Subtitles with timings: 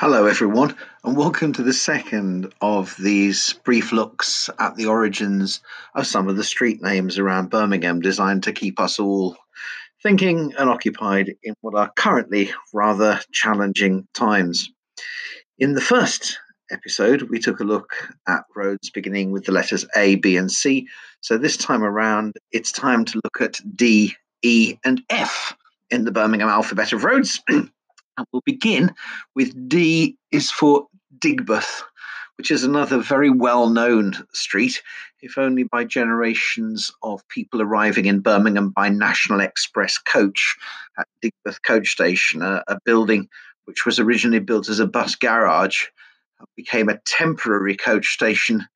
[0.00, 0.74] Hello, everyone,
[1.04, 5.60] and welcome to the second of these brief looks at the origins
[5.94, 9.36] of some of the street names around Birmingham, designed to keep us all
[10.02, 14.70] thinking and occupied in what are currently rather challenging times.
[15.58, 16.38] In the first
[16.70, 17.92] episode, we took a look
[18.26, 20.88] at roads beginning with the letters A, B, and C.
[21.20, 25.54] So this time around, it's time to look at D, E, and F
[25.90, 27.42] in the Birmingham alphabet of roads.
[28.20, 28.94] And we'll begin
[29.34, 30.88] with D is for
[31.20, 31.82] Digbeth,
[32.36, 34.82] which is another very well known street,
[35.22, 40.54] if only by generations of people arriving in Birmingham by National Express coach
[40.98, 43.26] at Digbeth Coach Station, a, a building
[43.64, 45.86] which was originally built as a bus garage,
[46.56, 48.66] became a temporary coach station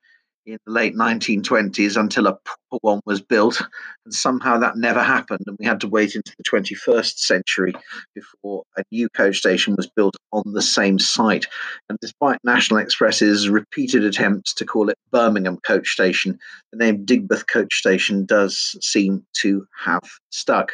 [0.46, 3.62] in the late 1920s until a proper one was built.
[4.04, 5.44] And somehow that never happened.
[5.46, 7.72] And we had to wait into the 21st century
[8.14, 11.46] before a new coach station was built on the same site.
[11.88, 16.38] And despite National Express's repeated attempts to call it Birmingham Coach Station,
[16.72, 20.72] the name Digbeth Coach Station does seem to have stuck.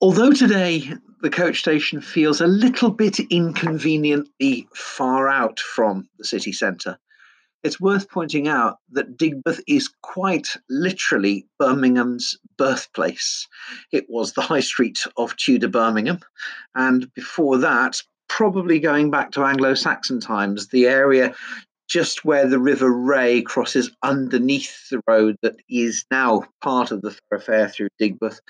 [0.00, 6.52] Although today the coach station feels a little bit inconveniently far out from the city
[6.52, 6.98] centre,
[7.62, 13.46] it's worth pointing out that Digbeth is quite literally Birmingham's birthplace.
[13.92, 16.20] It was the high street of Tudor Birmingham,
[16.74, 21.34] and before that, probably going back to Anglo Saxon times, the area
[21.88, 27.16] just where the River Rea crosses underneath the road that is now part of the
[27.30, 28.40] thoroughfare through Digbeth.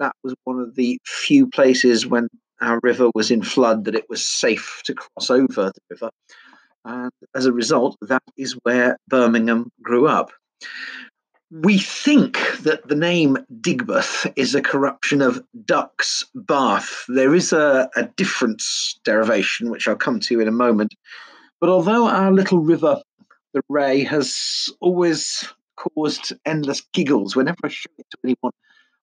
[0.00, 2.28] That was one of the few places when
[2.60, 6.10] our river was in flood that it was safe to cross over the river.
[6.84, 10.30] And as a result, that is where Birmingham grew up.
[11.50, 17.04] We think that the name Digbeth is a corruption of Duck's Bath.
[17.08, 18.62] There is a, a different
[19.04, 20.94] derivation, which I'll come to in a moment.
[21.60, 23.00] But although our little river,
[23.54, 28.52] the Rea, has always caused endless giggles whenever I show it to anyone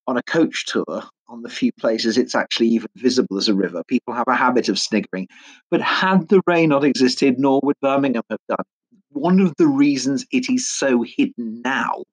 [0.07, 3.83] on a coach tour, on the few places it's actually even visible as a river,
[3.87, 5.27] people have a habit of sniggering.
[5.71, 8.65] But had the Rea not existed, nor would Birmingham have done,
[9.09, 12.03] one of the reasons it is so hidden now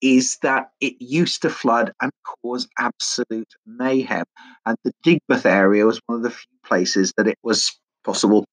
[0.00, 4.24] is that it used to flood and cause absolute mayhem.
[4.64, 8.44] And the Digbeth area was one of the few places that it was possible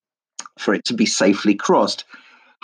[0.58, 2.06] for it to be safely crossed.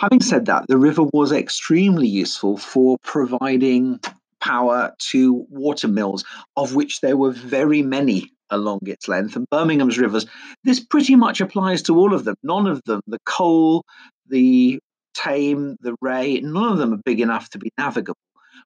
[0.00, 4.00] Having said that, the river was extremely useful for providing
[4.42, 6.24] power to water mills,
[6.56, 9.36] of which there were very many along its length.
[9.36, 10.26] And Birmingham's rivers,
[10.64, 12.34] this pretty much applies to all of them.
[12.42, 13.84] None of them, the Cole,
[14.28, 14.78] the
[15.14, 18.18] Tame, the Rea, none of them are big enough to be navigable.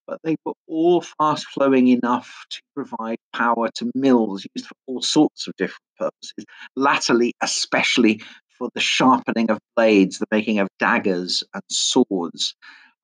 [0.06, 5.02] But they were all fast flowing enough to provide power to mills used for all
[5.02, 6.44] sorts of different purposes,
[6.76, 8.22] latterly, especially
[8.56, 12.54] for the sharpening of blades, the making of daggers and swords.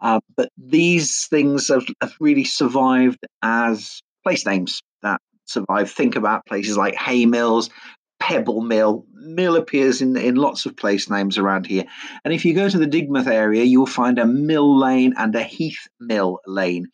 [0.02, 5.90] Uh, but these things have, have, really survived as place names that survive.
[5.90, 7.70] Think about places like Hay Mills,
[8.18, 9.06] Pebble Mill.
[9.14, 11.84] Mill appears in, in lots of place names around here.
[12.24, 15.42] And if you go to the Digbeth area, you'll find a mill lane and a
[15.44, 16.88] heath mill lane.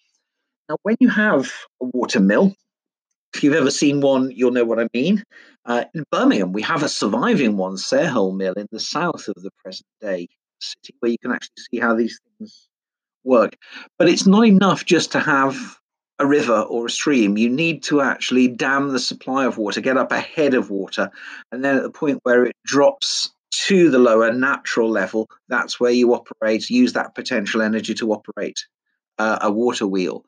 [0.69, 2.55] Now, when you have a water mill,
[3.35, 5.25] if you've ever seen one, you'll know what I mean.
[5.65, 9.51] Uh, in Birmingham, we have a surviving one, Sarehole Mill, in the south of the
[9.63, 10.29] present day
[10.61, 12.68] city, where you can actually see how these things
[13.29, 13.57] work.
[13.99, 15.79] But it's not enough just to have
[16.19, 17.39] a river or a stream.
[17.39, 21.11] You need to actually dam the supply of water, get up ahead of water,
[21.53, 25.93] and then at the point where it drops to the lower natural level, that's where
[25.93, 28.59] you operate, use that potential energy to operate
[29.19, 30.25] uh, a water wheel.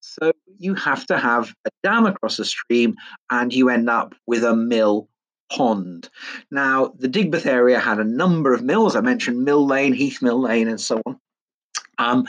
[0.00, 2.94] So you have to have a dam across a stream,
[3.30, 5.08] and you end up with a mill
[5.50, 6.08] pond.
[6.50, 8.94] Now, the Digbeth area had a number of mills.
[8.94, 11.18] I mentioned Mill Lane, Heath Mill Lane, and so on.
[11.98, 12.26] Um,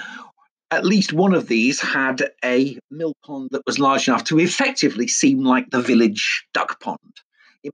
[0.71, 5.07] at least one of these had a mill pond that was large enough to effectively
[5.07, 6.99] seem like the village duck pond.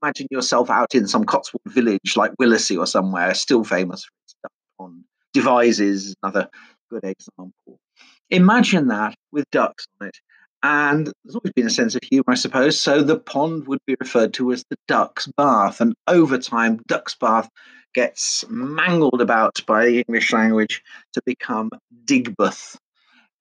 [0.01, 4.35] Imagine yourself out in some Cotswold village like Willersey or somewhere, still famous for its
[4.43, 5.03] duck pond.
[5.33, 6.49] Devizes another
[6.89, 7.79] good example.
[8.29, 10.17] Imagine that with ducks on it.
[10.63, 12.79] And there's always been a sense of humour, I suppose.
[12.79, 15.81] So the pond would be referred to as the Duck's Bath.
[15.81, 17.49] And over time, Duck's Bath
[17.93, 20.81] gets mangled about by the English language
[21.13, 21.69] to become
[22.05, 22.77] Digbeth.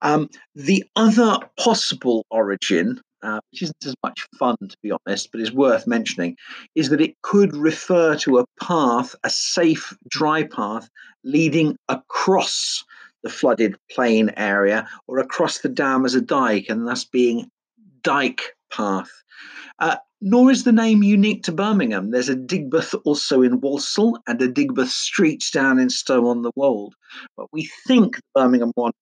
[0.02, 5.40] Um, the other possible origin, uh, which isn't as much fun to be honest, but
[5.40, 6.36] is worth mentioning,
[6.74, 10.88] is that it could refer to a path, a safe dry path
[11.22, 12.82] leading across
[13.22, 17.50] the flooded plain area or across the dam as a dike, and thus being
[18.02, 19.10] dyke path.
[19.78, 22.10] Uh, nor is the name unique to Birmingham.
[22.10, 26.52] There's a Digbeth also in Walsall and a Digbeth Street down in Stow on the
[26.56, 26.94] Wold.
[27.36, 28.92] But we think the Birmingham one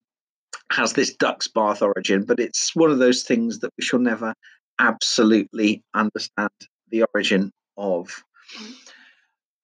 [0.71, 4.35] has this Duck's Bath origin, but it's one of those things that we shall never
[4.79, 6.51] absolutely understand
[6.91, 8.23] the origin of.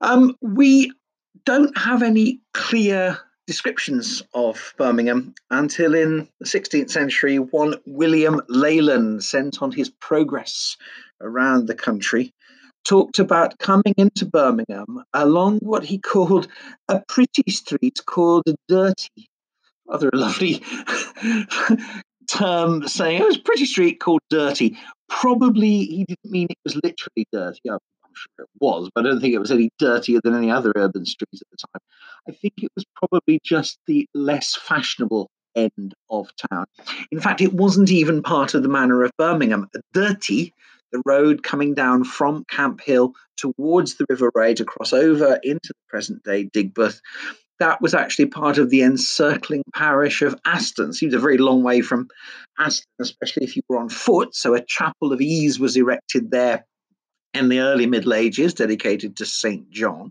[0.00, 0.92] Um, we
[1.44, 9.22] don't have any clear descriptions of Birmingham until in the 16th century, one William Leland
[9.22, 10.76] sent on his progress
[11.20, 12.32] around the country
[12.84, 16.48] talked about coming into Birmingham along what he called
[16.88, 19.28] a pretty street called Dirty.
[19.86, 20.62] Rather a lovely
[22.28, 24.78] term saying oh, it was a pretty street called Dirty.
[25.08, 27.60] Probably he didn't mean it was literally dirty.
[27.70, 27.78] I'm
[28.14, 31.06] sure it was, but I don't think it was any dirtier than any other urban
[31.06, 31.80] street at the time.
[32.28, 36.66] I think it was probably just the less fashionable end of town.
[37.10, 39.68] In fact, it wasn't even part of the manor of Birmingham.
[39.92, 40.52] Dirty,
[40.92, 45.68] the road coming down from Camp Hill towards the River Rea to cross over into
[45.68, 47.00] the present day Digbeth,
[47.60, 50.92] that was actually part of the encircling parish of Aston.
[50.92, 52.08] Seems a very long way from
[52.58, 54.34] Aston, especially if you were on foot.
[54.34, 56.64] So a chapel of ease was erected there
[57.34, 59.68] in the early Middle Ages, dedicated to St.
[59.70, 60.10] John.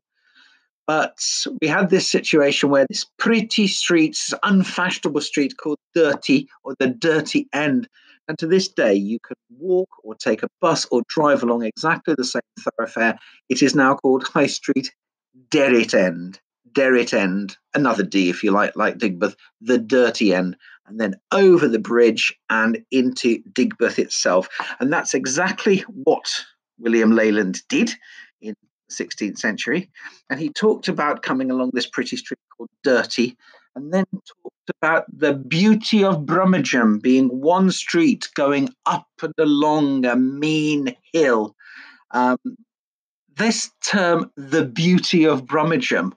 [0.86, 6.76] But we had this situation where this pretty street, this unfashionable street called Dirty or
[6.80, 7.88] the Dirty End,
[8.28, 12.16] and to this day you can walk or take a bus or drive along exactly
[12.18, 13.18] the same thoroughfare.
[13.50, 14.94] It is now called High Street
[15.50, 16.40] Deritend.
[16.74, 21.68] Derrit End, another D if you like, like Digbeth, the Dirty End, and then over
[21.68, 24.50] the bridge and into Digbeth itself.
[24.80, 26.34] And that's exactly what
[26.80, 27.92] William Leland did
[28.42, 28.56] in
[28.88, 29.90] the 16th century.
[30.30, 33.38] And he talked about coming along this pretty street called Dirty,
[33.76, 40.06] and then talked about the beauty of Brummagem being one street going up and along
[40.06, 41.56] a mean hill.
[42.12, 42.38] Um,
[43.36, 46.14] this term, the beauty of Brummagem,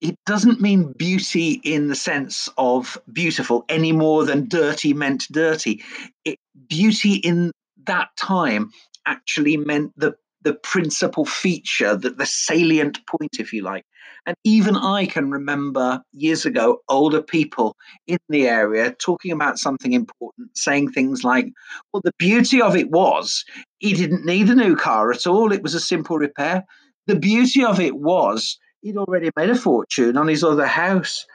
[0.00, 5.82] it doesn't mean beauty in the sense of beautiful any more than dirty meant dirty.
[6.24, 6.38] It,
[6.68, 7.52] beauty in
[7.86, 8.72] that time
[9.06, 13.84] actually meant the the principal feature, that the salient point, if you like.
[14.26, 17.74] And even I can remember years ago older people
[18.06, 21.46] in the area talking about something important, saying things like,
[21.92, 23.44] Well, the beauty of it was
[23.78, 26.64] he didn't need a new car at all, it was a simple repair.
[27.08, 31.26] The beauty of it was he'd already made a fortune on his other house.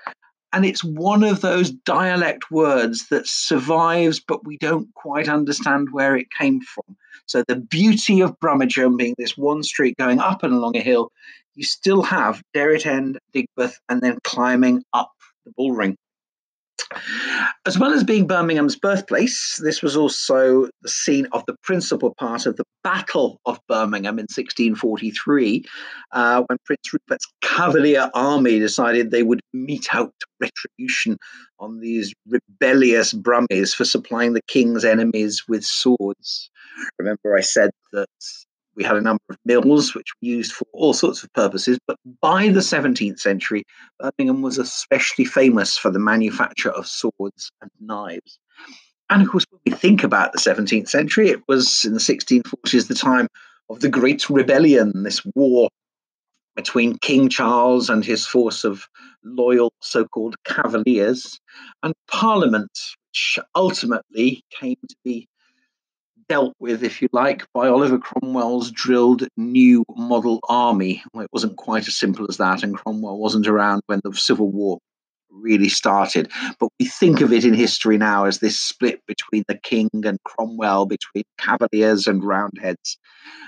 [0.54, 6.16] And it's one of those dialect words that survives, but we don't quite understand where
[6.16, 6.98] it came from.
[7.26, 11.12] So the beauty of Brummagem being this one street going up and along a hill,
[11.56, 15.12] you still have Deritend, Digbeth, and then climbing up
[15.46, 15.96] the Bullring.
[17.66, 22.46] As well as being Birmingham's birthplace, this was also the scene of the principal part
[22.46, 25.64] of the Battle of Birmingham in 1643,
[26.12, 31.18] uh, when Prince Rupert's Cavalier army decided they would mete out retribution
[31.60, 36.50] on these rebellious Brummies for supplying the king's enemies with swords.
[36.98, 38.08] Remember, I said that
[38.76, 41.98] we had a number of mills which were used for all sorts of purposes, but
[42.22, 43.64] by the 17th century,
[44.00, 48.40] Birmingham was especially famous for the manufacture of swords and knives.
[49.10, 52.88] And of course, when we think about the 17th century, it was in the 1640s
[52.88, 53.28] the time
[53.70, 55.70] of the Great Rebellion, this war
[56.56, 58.88] between King Charles and his force of
[59.24, 61.40] loyal so called cavaliers,
[61.84, 62.72] and Parliament,
[63.10, 65.28] which ultimately came to be
[66.32, 71.04] dealt with, if you like, by Oliver Cromwell's drilled new model army.
[71.14, 74.50] Well, it wasn't quite as simple as that, and Cromwell wasn't around when the Civil
[74.50, 74.80] War
[75.30, 76.32] really started.
[76.58, 80.24] But we think of it in history now as this split between the king and
[80.24, 82.98] Cromwell, between Cavaliers and Roundheads.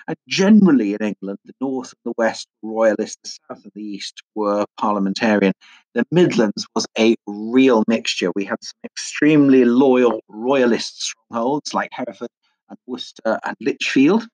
[0.09, 3.81] And generally in England, the north and the west were royalist, the south and the
[3.81, 5.53] east were parliamentarian.
[5.93, 8.33] The Midlands was a real mixture.
[8.35, 12.27] We had some extremely loyal royalist strongholds like Hereford
[12.69, 14.27] and Worcester and Lichfield.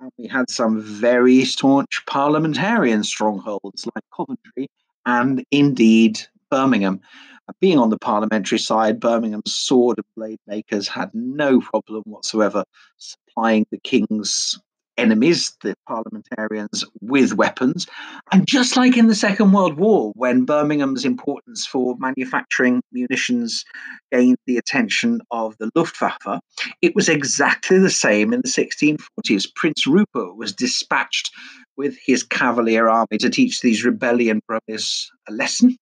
[0.00, 4.68] And we had some very staunch parliamentarian strongholds like Coventry
[5.06, 7.00] and indeed Birmingham.
[7.48, 12.64] Uh, being on the parliamentary side, Birmingham's sword and blade makers had no problem whatsoever
[12.96, 14.58] supplying the king's
[14.96, 17.86] enemies, the parliamentarians, with weapons.
[18.32, 23.64] And just like in the Second World War, when Birmingham's importance for manufacturing munitions
[24.12, 26.40] gained the attention of the Luftwaffe,
[26.82, 29.46] it was exactly the same in the 1640s.
[29.54, 31.30] Prince Rupert was dispatched
[31.76, 35.76] with his cavalier army to teach these rebellion brothers a lesson.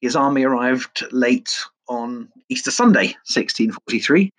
[0.00, 1.54] His army arrived late
[1.88, 4.30] on Easter Sunday, 1643.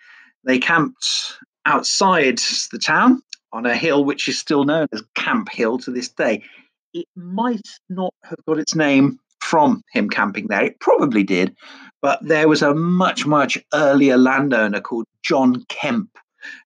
[0.43, 2.39] They camped outside
[2.71, 3.21] the town
[3.53, 6.43] on a hill which is still known as Camp Hill to this day.
[6.93, 10.63] It might not have got its name from him camping there.
[10.63, 11.55] It probably did,
[12.01, 16.09] but there was a much, much earlier landowner called John Kemp,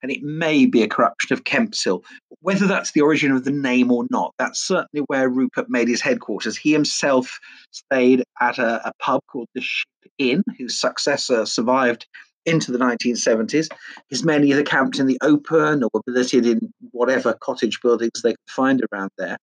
[0.02, 2.04] and it may be a corruption of Kempshill.
[2.42, 6.02] Whether that's the origin of the name or not, that's certainly where Rupert made his
[6.02, 6.58] headquarters.
[6.58, 7.40] He himself
[7.72, 9.88] stayed at a, a pub called the Ship
[10.18, 12.08] Inn, whose successor survived
[12.46, 13.70] into the 1970s.
[14.10, 18.50] His men either camped in the open or billeted in whatever cottage buildings they could
[18.50, 19.38] find around there.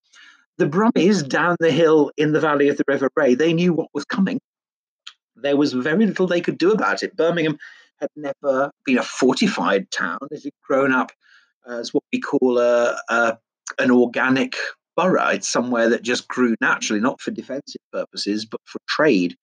[0.59, 3.88] The Brummies down the hill in the valley of the River Rea, they knew what
[3.94, 4.40] was coming.
[5.37, 7.16] There was very little they could do about it.
[7.16, 7.59] Birmingham
[8.00, 10.18] had never been a fortified town.
[10.30, 11.12] It had grown up
[11.66, 13.38] as what we call a, a
[13.78, 14.56] an organic
[14.97, 15.28] borough.
[15.28, 19.37] It's somewhere that just grew naturally, not for defensive purposes, but for trade.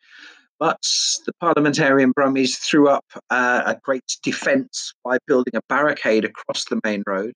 [0.60, 0.82] But
[1.26, 6.82] the parliamentarian Brummies threw up uh, a great defence by building a barricade across the
[6.84, 7.34] main road.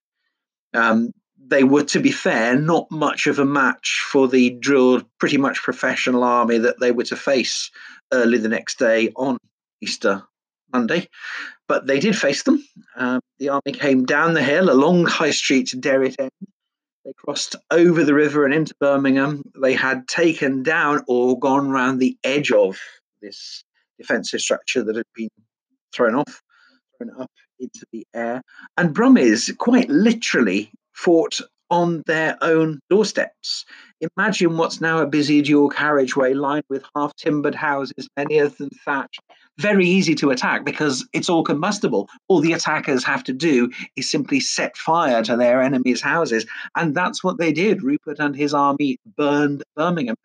[0.73, 1.11] Um,
[1.45, 5.61] they were, to be fair, not much of a match for the drilled, pretty much
[5.61, 7.69] professional army that they were to face
[8.11, 9.37] early the next day on
[9.81, 10.23] Easter
[10.71, 11.07] Monday.
[11.67, 12.63] But they did face them.
[12.95, 16.29] Um, the army came down the hill along High Street to Deritend.
[17.05, 19.43] They crossed over the river and into Birmingham.
[19.61, 22.79] They had taken down or gone round the edge of
[23.23, 23.63] this
[23.97, 25.29] defensive structure that had been
[25.95, 26.41] thrown off,
[26.97, 28.41] thrown up into the air.
[28.77, 31.39] And Brummies quite literally fought
[31.69, 33.65] on their own doorsteps.
[34.15, 38.69] Imagine what's now a busy dual carriageway lined with half timbered houses, many of them
[38.85, 39.21] thatched.
[39.59, 42.09] Very easy to attack because it's all combustible.
[42.27, 46.47] All the attackers have to do is simply set fire to their enemies' houses.
[46.75, 47.83] And that's what they did.
[47.83, 50.15] Rupert and his army burned Birmingham.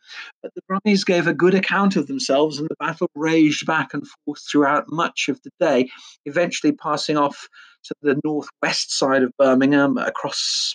[0.43, 4.07] But the Brummies gave a good account of themselves, and the battle raged back and
[4.25, 5.91] forth throughout much of the day,
[6.25, 7.49] eventually passing off
[7.85, 10.75] to the northwest side of Birmingham across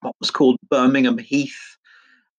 [0.00, 1.75] what was called Birmingham Heath.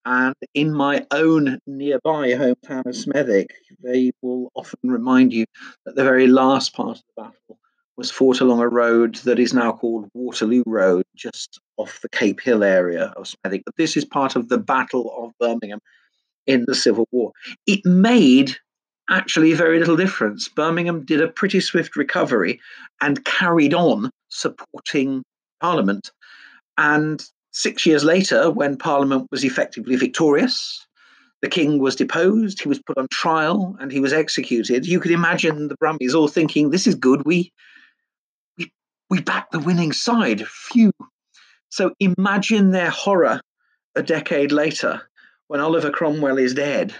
[0.08, 3.50] And in my own nearby hometown of Smethwick,
[3.84, 5.44] they will often remind you
[5.84, 7.58] that the very last part of the battle
[7.98, 12.40] was fought along a road that is now called Waterloo Road, just off the Cape
[12.40, 13.64] Hill area of Smethwick.
[13.66, 15.80] But this is part of the Battle of Birmingham
[16.46, 17.32] in the Civil War.
[17.66, 18.56] It made
[19.10, 20.48] actually very little difference.
[20.48, 22.58] Birmingham did a pretty swift recovery
[23.02, 25.22] and carried on supporting
[25.60, 26.10] Parliament.
[26.78, 30.86] And Six years later, when Parliament was effectively victorious,
[31.40, 34.86] the king was deposed, he was put on trial, and he was executed.
[34.86, 37.22] You could imagine the Brummies all thinking, "This is good.
[37.24, 37.52] We
[38.56, 38.72] we
[39.10, 40.92] we back the winning side." Phew.
[41.70, 43.40] So imagine their horror
[43.94, 45.02] a decade later
[45.48, 46.94] when Oliver Cromwell is dead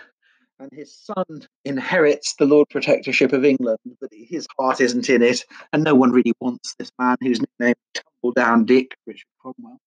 [0.59, 5.45] and his son inherits the Lord Protectorship of England, but his heart isn't in it,
[5.73, 9.81] and no one really wants this man who's nicknamed Tumble Down Dick, Richard Cromwell.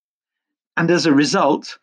[0.81, 1.77] And as a result,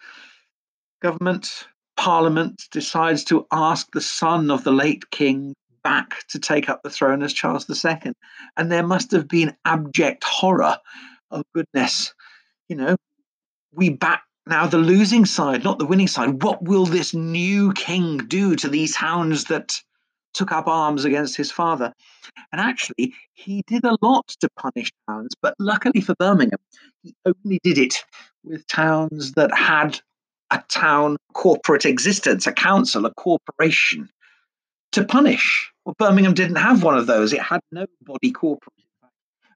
[1.01, 6.83] government, parliament decides to ask the son of the late king back to take up
[6.83, 8.13] the throne as Charles II.
[8.57, 10.79] And there must have been abject horror.
[11.31, 12.13] Oh, goodness.
[12.69, 12.97] You know,
[13.73, 16.43] we back now the losing side, not the winning side.
[16.43, 19.81] What will this new king do to these hounds that
[20.35, 21.95] took up arms against his father?
[22.51, 26.59] And actually, he did a lot to punish hounds, but luckily for Birmingham,
[27.03, 28.05] he only did it
[28.49, 30.01] with towns that had
[30.51, 34.09] a town corporate existence, a council, a corporation
[34.93, 35.71] to punish.
[35.85, 37.33] Well, Birmingham didn't have one of those.
[37.33, 38.75] It had no body corporate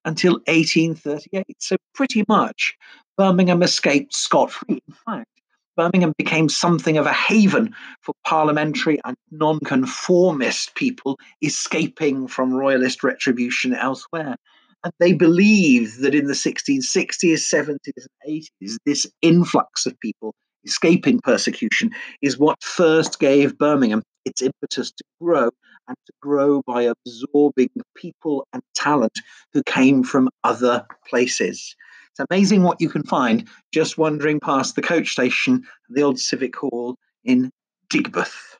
[0.04, 1.44] until 1838.
[1.58, 2.74] So pretty much
[3.16, 4.82] Birmingham escaped scot free.
[4.86, 5.28] In fact,
[5.76, 13.74] Birmingham became something of a haven for parliamentary and nonconformist people escaping from royalist retribution
[13.74, 14.36] elsewhere.
[14.84, 20.34] And they believed that in the 1660s, 70s, and 80s, this influx of people
[20.64, 25.50] escaping persecution is what first gave Birmingham its impetus to grow
[25.88, 29.18] and to grow by absorbing people and talent
[29.52, 31.74] who came from other places.
[32.10, 36.54] It's amazing what you can find just wandering past the coach station, the old Civic
[36.56, 37.50] Hall in
[37.92, 38.58] Digbeth.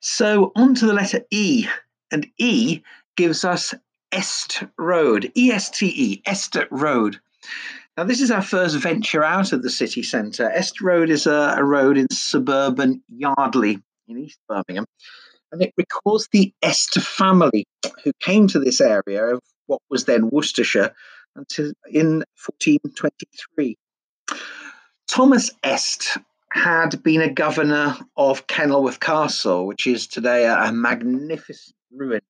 [0.00, 1.66] So on to the letter E,
[2.10, 2.82] and E
[3.16, 3.72] gives us
[4.14, 7.18] Este Road, E S T E, Este Road.
[7.96, 10.50] Now, this is our first venture out of the city centre.
[10.50, 14.86] Este Road is a, a road in suburban Yardley in East Birmingham,
[15.50, 17.66] and it recalls the Este family
[18.04, 20.94] who came to this area of what was then Worcestershire
[21.34, 23.76] until in 1423.
[25.08, 26.18] Thomas Este
[26.52, 32.20] had been a governor of Kenilworth Castle, which is today a, a magnificent ruin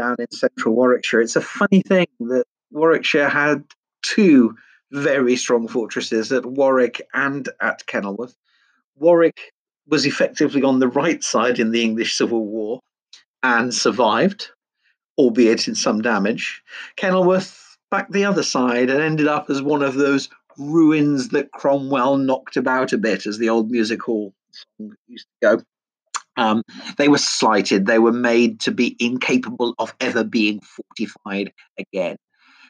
[0.00, 1.20] down in central Warwickshire.
[1.20, 3.64] It's a funny thing that Warwickshire had
[4.02, 4.56] two
[4.92, 8.36] very strong fortresses at Warwick and at Kenilworth.
[8.96, 9.52] Warwick
[9.86, 12.80] was effectively on the right side in the English Civil War
[13.42, 14.48] and survived,
[15.18, 16.62] albeit in some damage.
[16.96, 22.16] Kenilworth back the other side and ended up as one of those ruins that Cromwell
[22.16, 25.62] knocked about a bit, as the old music hall song used to go.
[26.40, 26.62] Um,
[26.96, 27.84] they were slighted.
[27.84, 32.16] They were made to be incapable of ever being fortified again.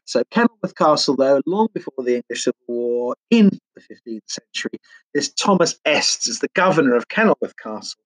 [0.06, 4.80] So Kenilworth Castle, though, long before the English Civil War in the 15th century,
[5.14, 8.02] is Thomas Este as the governor of Kenilworth Castle.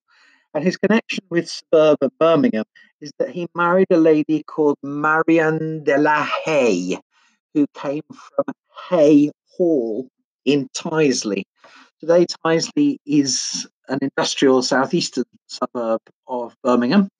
[0.52, 2.64] And his connection with suburban Birmingham
[3.00, 6.98] is that he married a lady called Marian de la Haye,
[7.54, 8.54] who came from
[8.90, 10.08] Hay Hall
[10.44, 11.44] in Tyseley.
[12.04, 17.10] Today, Tyseley is an industrial southeastern suburb of Birmingham It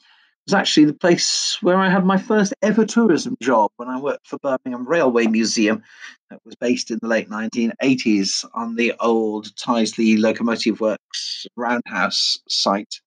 [0.49, 4.26] was actually the place where I had my first ever tourism job when I worked
[4.26, 5.83] for Birmingham Railway Museum.
[6.29, 13.00] That was based in the late 1980s on the old Tyseley Locomotive Works roundhouse site.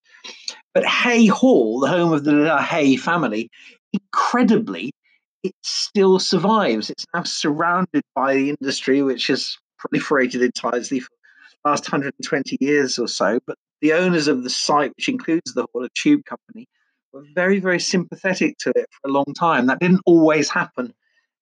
[0.73, 3.51] But Hay Hall, the home of the Hay family,
[3.93, 4.89] incredibly,
[5.43, 6.89] it still survives.
[6.89, 11.09] It's now surrounded by the industry, which has proliferated in Tyseley for
[11.65, 13.39] last 120 years or so.
[13.45, 16.67] But the owners of the site, which includes the Hall, a tube company,
[17.13, 19.67] were very, very sympathetic to it for a long time.
[19.67, 20.93] That didn't always happen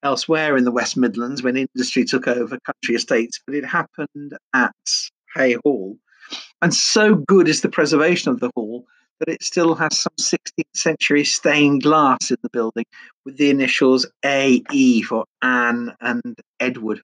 [0.04, 4.76] elsewhere in the West Midlands when industry took over country estates, but it happened at
[5.36, 5.98] Hay Hall.
[6.62, 8.86] And so good is the preservation of the hall
[9.20, 12.86] that it still has some 16th century stained glass in the building
[13.26, 17.02] with the initials AE for Anne and Edward.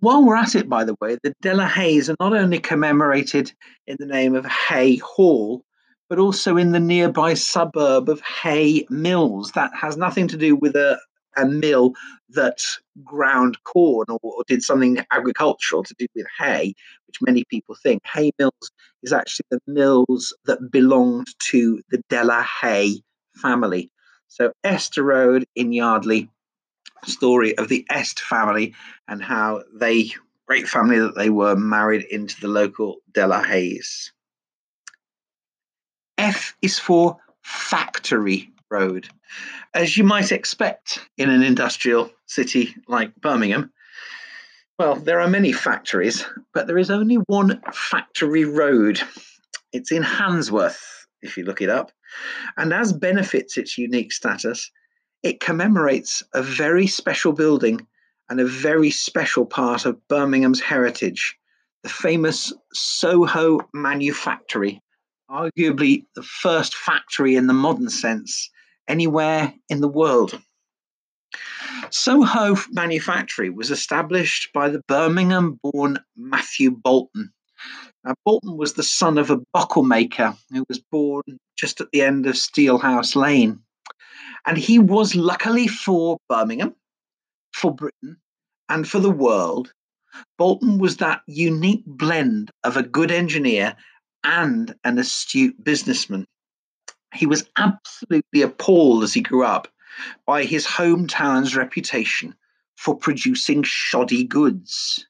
[0.00, 3.52] While we're at it, by the way, the De La Hayes are not only commemorated
[3.86, 5.64] in the name of Hay Hall,
[6.08, 9.52] but also in the nearby suburb of Hay Mills.
[9.52, 10.98] That has nothing to do with a,
[11.36, 11.92] a mill
[12.30, 12.62] that
[13.02, 16.74] ground corn or, or, did something agricultural to do with hay,
[17.06, 18.02] which many people think.
[18.12, 18.70] Hay Mills
[19.02, 23.02] is actually the mills that belonged to the De La Haye
[23.36, 23.90] family.
[24.28, 26.28] So Este Road in Yardley,
[27.06, 28.74] story of the Este family
[29.08, 30.10] and how they,
[30.46, 34.12] great family that they were, married into the local De La Hayes.
[36.18, 39.08] F is for factory road.
[39.74, 43.72] As you might expect in an industrial city like Birmingham,
[44.78, 49.00] well, there are many factories, but there is only one factory road.
[49.72, 51.92] It's in Handsworth, if you look it up.
[52.56, 54.70] And as benefits its unique status,
[55.24, 57.84] it commemorates a very special building
[58.28, 61.36] and a very special part of Birmingham's heritage,
[61.82, 64.82] the famous Soho Manufactory,
[65.30, 68.50] arguably the first factory in the modern sense
[68.86, 70.38] anywhere in the world.
[71.90, 77.32] Soho Manufactory was established by the Birmingham born Matthew Boulton.
[78.04, 81.22] Now, Boulton was the son of a buckle maker who was born
[81.56, 83.60] just at the end of Steelhouse Lane.
[84.46, 86.74] And he was, luckily for Birmingham,
[87.52, 88.18] for Britain,
[88.68, 89.72] and for the world,
[90.38, 93.76] Boulton was that unique blend of a good engineer
[94.22, 96.26] and an astute businessman.
[97.14, 99.68] He was absolutely appalled as he grew up
[100.26, 102.34] by his hometown's reputation
[102.76, 105.06] for producing shoddy goods.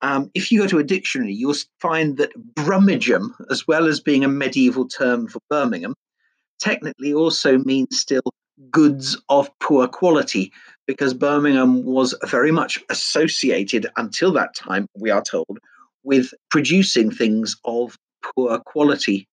[0.00, 4.24] Um, if you go to a dictionary, you'll find that Brummagem, as well as being
[4.24, 5.94] a medieval term for Birmingham,
[6.58, 8.22] technically also means still
[8.70, 10.52] goods of poor quality,
[10.86, 15.58] because Birmingham was very much associated until that time, we are told,
[16.04, 19.28] with producing things of poor quality.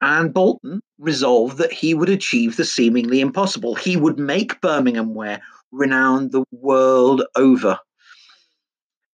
[0.00, 3.74] And Boulton resolved that he would achieve the seemingly impossible.
[3.74, 7.78] He would make Birmingham ware renowned the world over.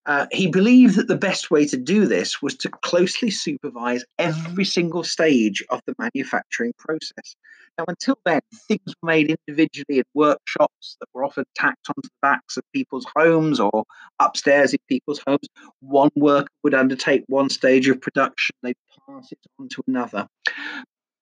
[0.06, 4.64] Uh, he believed that the best way to do this was to closely supervise every
[4.64, 7.36] single stage of the manufacturing process.
[7.78, 12.10] Now, until then, things were made individually in workshops that were often tacked onto the
[12.22, 13.84] backs of people's homes or
[14.20, 15.48] upstairs in people's homes.
[15.80, 18.76] One worker would undertake one stage of production, they'd
[19.08, 20.28] pass it on to another.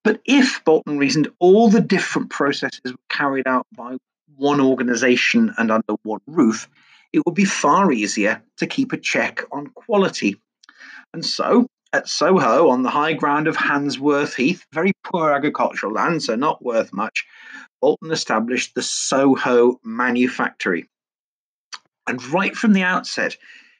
[0.04, 3.96] But if Boulton reasoned all the different processes were carried out by
[4.36, 6.68] one organization and under one roof,
[7.12, 10.40] it would be far easier to keep a check on quality.
[11.12, 16.22] And so, at Soho, on the high ground of Handsworth Heath, very poor agricultural land,
[16.22, 17.26] so not worth much,
[17.82, 20.88] Boulton established the Soho Manufactory.
[22.06, 23.36] And right from the outset,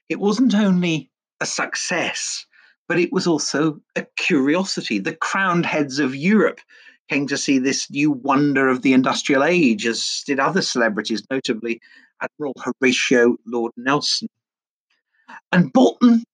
[0.09, 2.45] it wasn't only a success,
[2.87, 4.99] but it was also a curiosity.
[4.99, 6.61] The crowned heads of Europe
[7.09, 11.81] came to see this new wonder of the industrial age, as did other celebrities, notably
[12.23, 14.29] Admiral Horatio Lord Nelson.
[15.51, 16.25] And Boulton,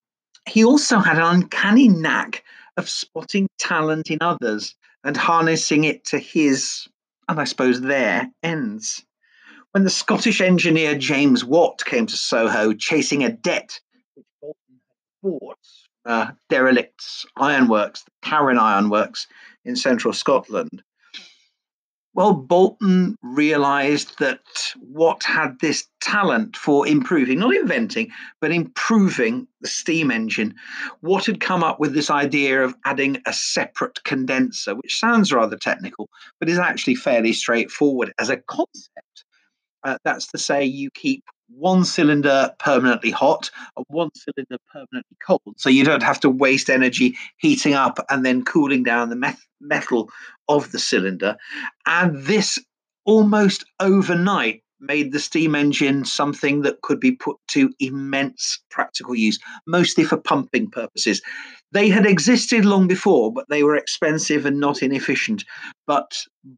[0.49, 2.45] he also had an uncanny knack
[2.77, 4.75] of spotting talent in others
[5.05, 6.87] and harnessing it to his,
[7.29, 9.05] and I suppose their, ends.
[9.73, 13.81] When the Scottish engineer James Watt came to Soho chasing a debt
[14.15, 15.59] which Boulton had bought,
[16.05, 17.03] uh, derelict
[17.37, 19.27] ironworks, the Carron Ironworks
[19.65, 20.83] in central Scotland,
[22.15, 24.41] well, Boulton realized that
[24.81, 30.55] Watt had this talent for improving, not inventing, but improving the steam engine.
[31.03, 35.57] Watt had come up with this idea of adding a separate condenser, which sounds rather
[35.57, 36.09] technical,
[36.41, 39.25] but is actually fairly straightforward as a concept.
[39.85, 45.55] Uh, that's to say, you keep one cylinder permanently hot and one cylinder permanently cold.
[45.57, 49.39] So you don't have to waste energy heating up and then cooling down the met-
[49.61, 50.11] metal
[50.49, 51.37] of the cylinder.
[51.87, 52.59] And this
[53.05, 59.39] almost overnight made the steam engine something that could be put to immense practical use,
[59.67, 61.21] mostly for pumping purposes.
[61.73, 65.45] They had existed long before, but they were expensive and not inefficient.
[65.87, 66.13] But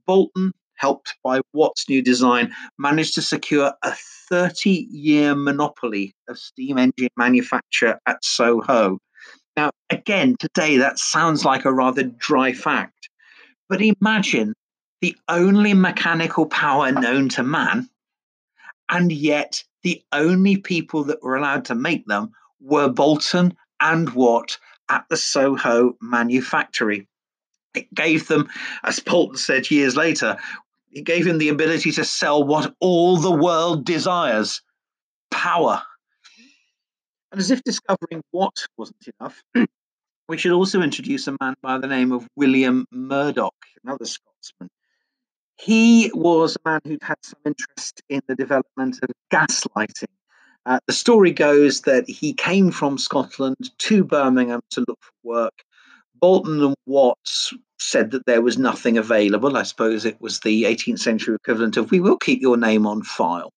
[0.07, 3.93] Boulton helped by Watt's new design, managed to secure a
[4.31, 8.99] 30 year monopoly of steam engine manufacture at Soho.
[9.57, 13.11] Now, again, today that sounds like a rather dry fact,
[13.69, 14.55] but imagine
[15.03, 17.89] the only mechanical power known to man,
[18.89, 24.59] and yet the only people that were allowed to make them were Boulton and Watt
[24.89, 27.07] at the Soho manufactory.
[27.75, 28.49] It gave them,
[28.83, 30.37] as Boulton said years later,
[30.93, 34.63] it gave him the ability to sell what all the world desires
[35.31, 35.83] power.
[37.31, 39.43] And as if discovering what wasn't enough,
[40.29, 44.69] we should also introduce a man by the name of William Murdoch, another Scotsman.
[45.57, 50.09] He was a man who'd had some interest in the development of gaslighting.
[50.67, 55.63] Uh, the story goes that he came from Scotland to Birmingham to look for work.
[56.21, 59.57] Boulton and Watts said that there was nothing available.
[59.57, 63.03] I suppose it was the 18th century equivalent of, we will keep your name on
[63.03, 63.53] file.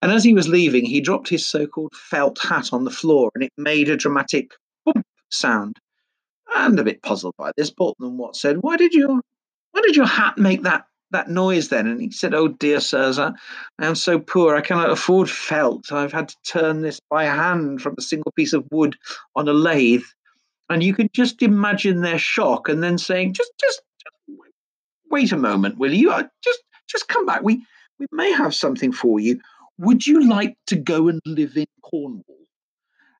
[0.00, 3.30] And as he was leaving, he dropped his so called felt hat on the floor
[3.34, 4.52] and it made a dramatic
[4.84, 5.76] boom sound.
[6.54, 9.20] And a bit puzzled by this, Boulton and Watts said, Why did your
[9.72, 11.86] why did your hat make that that noise then?
[11.86, 13.32] And he said, Oh dear sirs, I
[13.80, 15.92] am so poor I cannot afford felt.
[15.92, 18.96] I've had to turn this by hand from a single piece of wood
[19.34, 20.04] on a lathe
[20.70, 24.40] and you could just imagine their shock and then saying just just, just
[25.10, 26.10] wait a moment will you?
[26.42, 27.42] Just just come back.
[27.42, 27.64] We
[27.98, 29.40] we may have something for you.
[29.78, 32.24] Would you like to go and live in cornwall?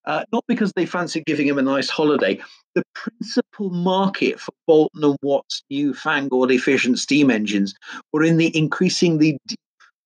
[0.06, 2.38] Uh, not because they fancy giving him a nice holiday.
[2.74, 7.74] The principal market for Boulton and Watt's newfangled efficient steam engines
[8.12, 9.38] were in the increasingly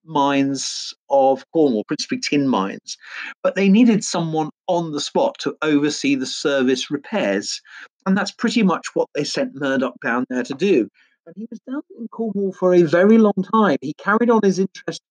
[0.08, 2.96] mines of Cornwall, principally tin mines,
[3.42, 7.60] but they needed someone on the spot to oversee the service repairs.
[8.06, 10.88] And that's pretty much what they sent Murdoch down there to do.
[11.26, 13.76] And he was down in Cornwall for a very long time.
[13.82, 15.02] He carried on his interest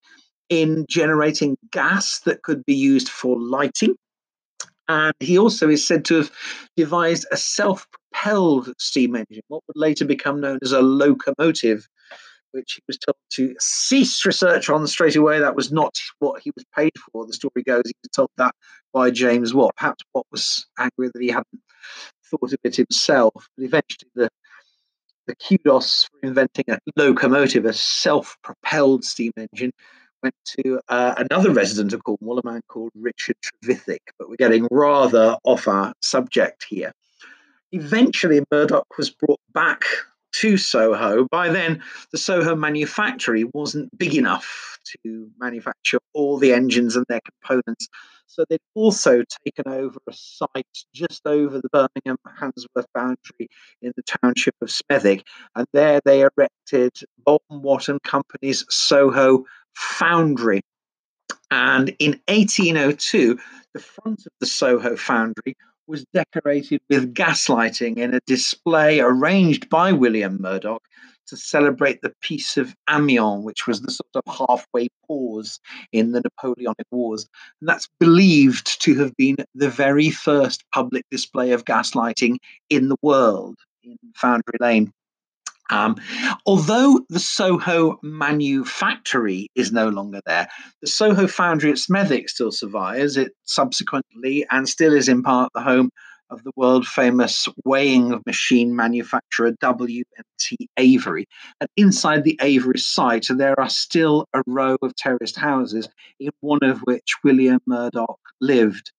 [0.49, 3.95] in generating gas that could be used for lighting.
[4.87, 6.31] And he also is said to have
[6.75, 11.87] devised a self propelled steam engine, what would later become known as a locomotive,
[12.57, 15.39] which he was told to cease research on straight away.
[15.39, 17.25] That was not what he was paid for.
[17.25, 18.55] The story goes he was told that
[18.93, 19.75] by James Watt.
[19.77, 21.61] Perhaps Watt was angry that he hadn't
[22.29, 23.47] thought of it himself.
[23.55, 24.29] But eventually, the
[25.27, 29.71] the kudos for inventing a locomotive, a self-propelled steam engine,
[30.23, 33.99] went to uh, another resident of Cornwall, a man called Richard Trevithick.
[34.17, 36.93] But we're getting rather off our subject here.
[37.73, 39.83] Eventually, Murdoch was brought back
[40.33, 41.27] to Soho.
[41.31, 47.21] By then, the Soho manufactory wasn't big enough to manufacture all the engines and their
[47.41, 47.87] components.
[48.27, 53.47] So they'd also taken over a site just over the Birmingham Handsworth boundary
[53.81, 55.23] in the township of Smethwick.
[55.55, 56.91] And there they erected
[57.25, 60.61] Boulton Watt and Company's Soho foundry.
[61.49, 63.39] And in 1802,
[63.73, 65.55] the front of the Soho foundry
[65.87, 70.83] was decorated with gaslighting in a display arranged by William Murdoch
[71.27, 75.59] to celebrate the Peace of Amiens, which was the sort of halfway pause
[75.91, 77.27] in the Napoleonic Wars.
[77.61, 82.37] And that's believed to have been the very first public display of gaslighting
[82.69, 84.91] in the world in Foundry Lane.
[85.69, 85.95] Um,
[86.45, 90.47] although the Soho manufactory is no longer there,
[90.81, 93.17] the Soho foundry at Smethwick still survives.
[93.17, 95.89] It subsequently and still is in part the home
[96.29, 101.25] of the world famous weighing machine manufacturer W&T Avery.
[101.61, 105.87] And inside the Avery site, there are still a row of terraced houses,
[106.19, 108.91] in one of which William Murdoch lived.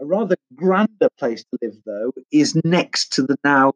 [0.00, 3.72] A rather grander place to live, though, is next to the now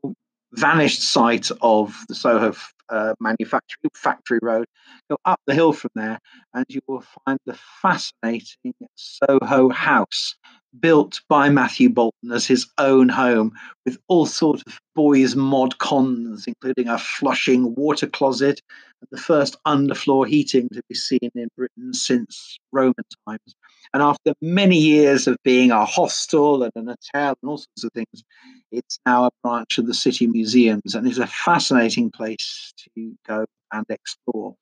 [0.55, 2.55] vanished site of the Soho
[2.89, 4.67] uh, manufacturing factory road.
[5.09, 6.19] Go up the hill from there,
[6.55, 10.35] and you will find the fascinating Soho House,
[10.79, 13.53] built by Matthew Boulton as his own home,
[13.85, 18.61] with all sorts of boys' mod cons, including a flushing water closet
[19.01, 22.95] and the first underfloor heating to be seen in Britain since Roman
[23.27, 23.55] times.
[23.93, 27.93] And after many years of being a hostel and an hotel and all sorts of
[27.93, 28.23] things,
[28.71, 33.47] it's now a branch of the City Museums and is a fascinating place to go
[33.73, 34.55] and explore.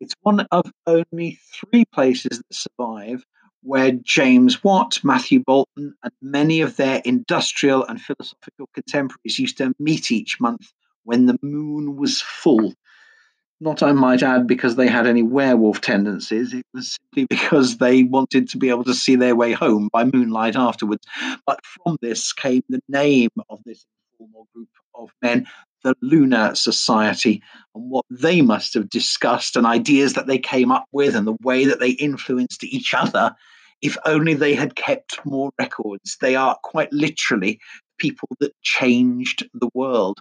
[0.00, 3.24] It's one of only three places that survive
[3.62, 9.74] where James Watt, Matthew Boulton, and many of their industrial and philosophical contemporaries used to
[9.78, 10.72] meet each month
[11.04, 12.74] when the moon was full.
[13.62, 16.54] Not, I might add, because they had any werewolf tendencies.
[16.54, 20.04] It was simply because they wanted to be able to see their way home by
[20.04, 21.06] moonlight afterwards.
[21.46, 23.84] But from this came the name of this
[24.18, 25.46] informal group of men,
[25.84, 27.42] the Lunar Society,
[27.74, 31.36] and what they must have discussed and ideas that they came up with and the
[31.42, 33.34] way that they influenced each other.
[33.82, 36.16] If only they had kept more records.
[36.20, 37.60] They are quite literally
[37.98, 40.18] people that changed the world.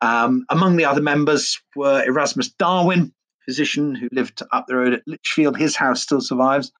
[0.00, 3.12] Um, among the other members were Erasmus Darwin,
[3.44, 5.56] physician who lived up the road at Lichfield.
[5.56, 6.70] His house still survives.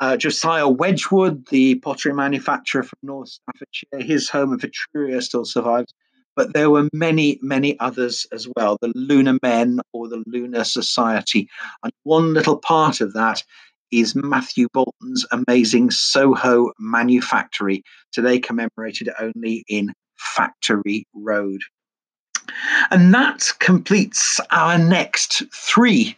[0.00, 5.92] Uh, Josiah Wedgwood, the pottery manufacturer from North Staffordshire, his home in Etruria still survives.
[6.34, 11.48] But there were many, many others as well, the Lunar Men or the Lunar Society.
[11.84, 13.44] And one little part of that
[13.92, 21.60] is Matthew Boulton's amazing Soho Manufactory, today commemorated only in Factory Road.
[22.90, 26.16] And that completes our next three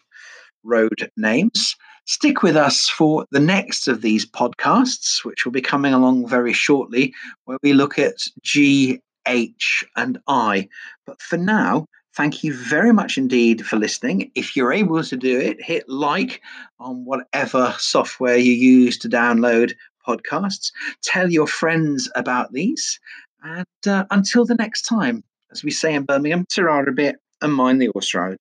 [0.63, 1.77] road names.
[2.07, 6.53] Stick with us for the next of these podcasts, which will be coming along very
[6.53, 10.69] shortly, where we look at G, H, and I.
[11.07, 14.31] But for now, Thank you very much indeed for listening.
[14.37, 16.41] If you're able to do it, hit like
[16.79, 19.73] on whatever software you use to download
[20.07, 20.71] podcasts.
[21.03, 23.01] Tell your friends about these.
[23.43, 27.83] And uh, until the next time, as we say in Birmingham, Tirara bit and mind
[27.83, 28.37] the horse road.